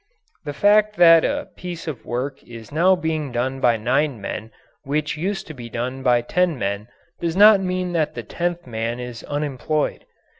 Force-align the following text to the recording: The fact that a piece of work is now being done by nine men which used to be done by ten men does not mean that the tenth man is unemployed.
The 0.45 0.53
fact 0.53 0.95
that 0.95 1.23
a 1.23 1.49
piece 1.55 1.87
of 1.87 2.07
work 2.07 2.41
is 2.41 2.71
now 2.71 2.95
being 2.95 3.31
done 3.31 3.59
by 3.59 3.77
nine 3.77 4.19
men 4.19 4.49
which 4.81 5.15
used 5.15 5.45
to 5.45 5.53
be 5.53 5.69
done 5.69 6.01
by 6.01 6.21
ten 6.21 6.57
men 6.57 6.87
does 7.19 7.35
not 7.35 7.59
mean 7.61 7.93
that 7.93 8.15
the 8.15 8.23
tenth 8.23 8.65
man 8.65 8.99
is 8.99 9.21
unemployed. 9.25 10.05